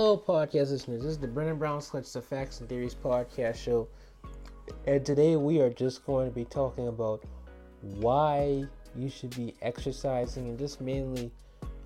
[0.00, 1.02] Hello, podcast listeners.
[1.02, 3.86] This is the Brennan Brown Clutch the Facts and Theories podcast show.
[4.86, 7.22] And today we are just going to be talking about
[7.82, 8.64] why
[8.96, 11.30] you should be exercising and just mainly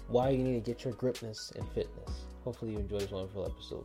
[0.06, 2.20] why you need to get your gripness and fitness.
[2.44, 3.84] Hopefully, you enjoy this wonderful episode.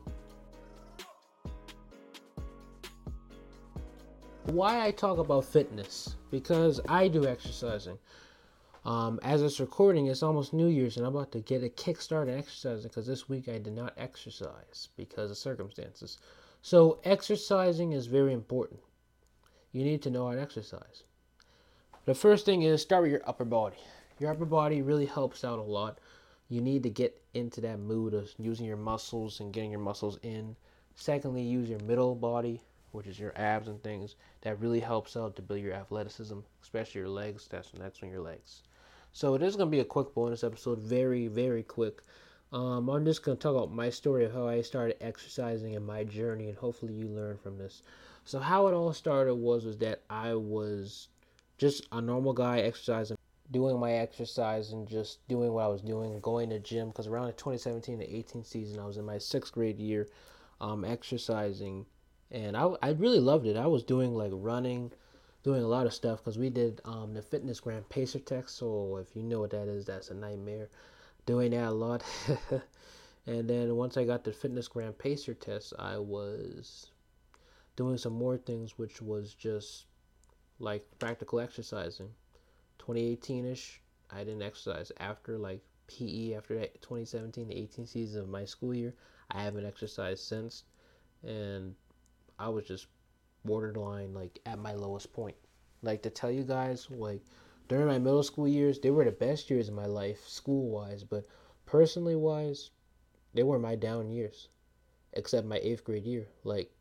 [4.44, 6.18] Why I talk about fitness?
[6.30, 7.98] Because I do exercising.
[8.86, 12.30] Um, as it's recording, it's almost New Year's, and I'm about to get a kickstart
[12.30, 16.18] exercising because this week I did not exercise because of circumstances.
[16.62, 18.80] So, exercising is very important.
[19.74, 21.04] You need to know how to exercise.
[22.06, 23.78] The first thing is start with your upper body.
[24.18, 26.00] Your upper body really helps out a lot.
[26.48, 30.18] You need to get into that mood of using your muscles and getting your muscles
[30.24, 30.56] in.
[30.96, 32.62] Secondly, use your middle body,
[32.92, 34.16] which is your abs and things.
[34.42, 37.48] That really helps out to build your athleticism, especially your legs.
[37.50, 38.64] That's when that's when your legs.
[39.12, 42.02] So this is gonna be a quick bonus episode, very very quick.
[42.52, 46.04] Um, I'm just gonna talk about my story of how I started exercising and my
[46.04, 47.84] journey, and hopefully you learn from this.
[48.26, 51.10] So how it all started was was that I was
[51.58, 53.18] just a normal guy exercising,
[53.52, 56.90] doing my exercise and just doing what I was doing, going to gym.
[56.90, 60.08] Because around the 2017 to 18 season, I was in my sixth grade year,
[60.62, 61.86] um, exercising,
[62.32, 63.58] and I I really loved it.
[63.58, 64.92] I was doing like running
[65.44, 68.98] doing a lot of stuff because we did um, the fitness gram pacer test so
[68.98, 70.70] if you know what that is that's a nightmare
[71.26, 72.04] doing that a lot.
[73.28, 76.90] And then once i got the fitness gram pacer test i was
[77.76, 79.86] doing some more things which was just
[80.58, 82.10] like practical exercising.
[82.80, 83.78] 2018ish
[84.10, 88.74] i didn't exercise after like pe after that 2017 to 18 season of my school
[88.74, 88.96] year.
[89.30, 90.64] I haven't exercised since
[91.24, 91.76] and
[92.40, 92.88] i was just
[93.46, 95.36] borderline like at my lowest point.
[95.82, 97.22] Like to tell you guys, like
[97.70, 101.04] during my middle school years, they were the best years of my life school wise,
[101.04, 101.26] but
[101.66, 102.72] personally wise,
[103.34, 104.50] they were my down years.
[105.14, 106.28] Except my eighth grade year.
[106.44, 106.72] Like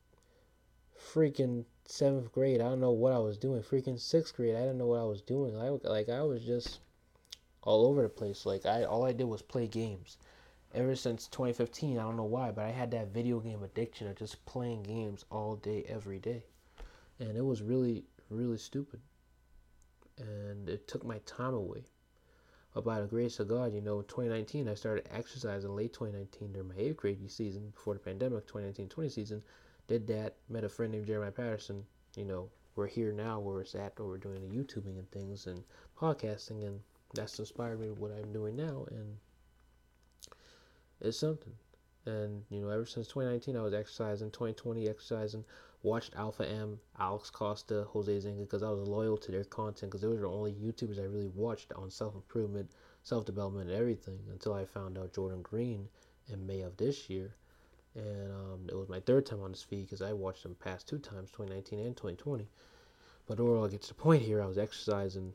[0.98, 3.62] freaking seventh grade, I don't know what I was doing.
[3.62, 5.56] Freaking sixth grade, I didn't know what I was doing.
[5.56, 6.80] I like I was just
[7.62, 8.44] all over the place.
[8.44, 10.18] Like I all I did was play games.
[10.74, 14.16] Ever since 2015, I don't know why, but I had that video game addiction of
[14.16, 16.44] just playing games all day, every day
[17.20, 19.00] and it was really really stupid.
[20.18, 21.84] And it took my time away.
[22.74, 26.68] But by the grace of god you know 2019 i started exercising late 2019 during
[26.68, 29.42] my eighth grade season before the pandemic 2019-20 season.
[29.88, 31.84] Did that met a friend named jeremiah patterson
[32.16, 35.46] you know we're here now where it's at where we're doing the youtubing and things
[35.46, 35.64] and
[35.98, 36.78] podcasting and
[37.14, 39.16] that's inspired me what i'm doing now and
[41.00, 41.52] it's something
[42.08, 45.44] and you know ever since 2019 i was exercising 2020 exercising
[45.82, 50.00] watched Alpha M, Alex Costa, Jose Zuniga because I was loyal to their content because
[50.02, 52.70] they were the only YouTubers I really watched on self improvement,
[53.04, 55.88] self development, and everything until I found out Jordan Green
[56.26, 57.34] in May of this year.
[57.94, 60.88] And um, it was my third time on this feed because I watched them past
[60.88, 62.48] two times, 2019 and 2020.
[63.26, 64.42] But overall, I get to the point here.
[64.42, 65.32] I was exercising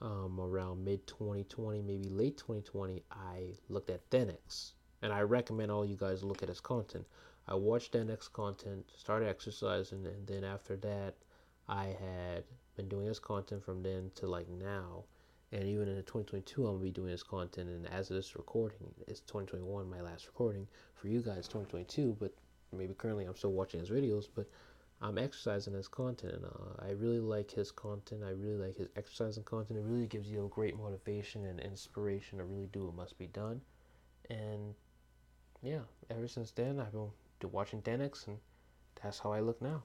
[0.00, 3.02] um, around mid 2020, maybe late 2020.
[3.10, 4.72] I looked at Thenx,
[5.04, 7.04] and I recommend all you guys look at his content.
[7.46, 11.14] I watched Thenx content, started exercising, and then after that,
[11.68, 12.44] I had
[12.74, 15.04] been doing his content from then to like now.
[15.52, 17.68] And even in 2022, I'm gonna be doing his content.
[17.68, 20.66] And as of this recording, it's 2021, my last recording.
[20.94, 22.32] For you guys, 2022, but
[22.72, 24.26] maybe currently I'm still watching his videos.
[24.34, 24.48] But
[25.02, 28.22] I'm exercising his content, and uh, I really like his content.
[28.24, 29.78] I really like his exercising content.
[29.78, 33.26] It really gives you a great motivation and inspiration to really do what must be
[33.26, 33.60] done.
[34.30, 34.74] And
[35.64, 35.80] yeah,
[36.10, 37.10] ever since then, I've been
[37.50, 38.38] watching Thenx, and
[39.02, 39.82] that's how I look now.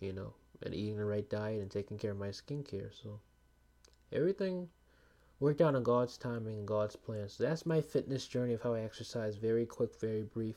[0.00, 2.90] You know, and eating the right diet and taking care of my skincare.
[3.02, 3.20] So
[4.12, 4.68] everything
[5.38, 7.28] worked out in God's timing and God's plan.
[7.28, 9.36] So that's my fitness journey of how I exercise.
[9.36, 10.56] Very quick, very brief.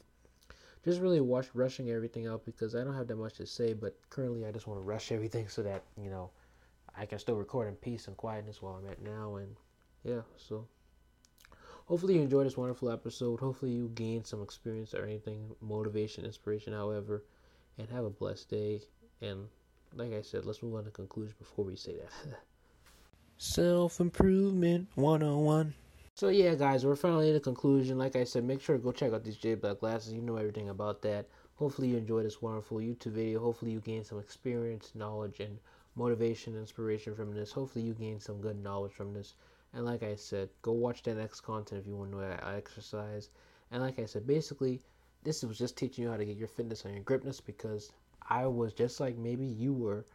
[0.83, 3.97] Just really watch rushing everything out because I don't have that much to say, but
[4.09, 6.29] currently I just want to rush everything so that, you know,
[6.97, 9.55] I can still record in peace and quietness while I'm at now and
[10.03, 10.67] yeah, so
[11.85, 13.39] hopefully you enjoyed this wonderful episode.
[13.39, 17.23] Hopefully you gained some experience or anything, motivation, inspiration, however,
[17.77, 18.81] and have a blessed day.
[19.21, 19.47] And
[19.95, 22.39] like I said, let's move on to conclusion before we say that.
[23.37, 25.73] Self improvement 101.
[26.15, 27.97] So yeah, guys, we're finally at the conclusion.
[27.97, 30.13] Like I said, make sure to go check out these J Black glasses.
[30.13, 31.27] You know everything about that.
[31.55, 33.39] Hopefully you enjoyed this wonderful YouTube video.
[33.39, 35.57] Hopefully you gained some experience, knowledge, and
[35.95, 37.51] motivation, inspiration from this.
[37.51, 39.33] Hopefully you gained some good knowledge from this.
[39.73, 42.51] And like I said, go watch that next content if you want to know how
[42.51, 43.29] to exercise.
[43.71, 44.81] And like I said, basically,
[45.23, 47.91] this was just teaching you how to get your fitness and your gripness because
[48.29, 50.05] I was just like maybe you were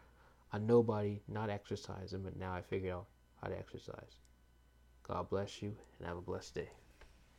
[0.52, 3.06] a nobody not exercising, but now I figured out
[3.42, 4.16] how to exercise.
[5.02, 6.70] God bless you and have a blessed day.